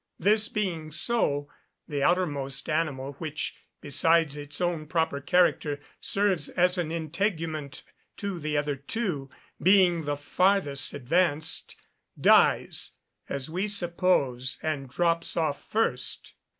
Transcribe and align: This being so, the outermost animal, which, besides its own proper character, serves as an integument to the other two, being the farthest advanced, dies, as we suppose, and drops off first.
This 0.17 0.49
being 0.49 0.89
so, 0.89 1.47
the 1.87 2.01
outermost 2.01 2.67
animal, 2.67 3.13
which, 3.19 3.55
besides 3.81 4.35
its 4.35 4.59
own 4.59 4.87
proper 4.87 5.21
character, 5.21 5.79
serves 5.99 6.49
as 6.49 6.79
an 6.79 6.91
integument 6.91 7.83
to 8.17 8.39
the 8.39 8.57
other 8.57 8.75
two, 8.75 9.29
being 9.61 10.05
the 10.05 10.17
farthest 10.17 10.95
advanced, 10.95 11.75
dies, 12.19 12.93
as 13.29 13.47
we 13.47 13.67
suppose, 13.67 14.57
and 14.63 14.89
drops 14.89 15.37
off 15.37 15.69
first. 15.69 16.33